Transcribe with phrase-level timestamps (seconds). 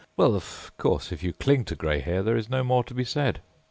[0.17, 3.03] Well, of course, if you cling to grey hair, there is no more to be
[3.03, 3.39] said.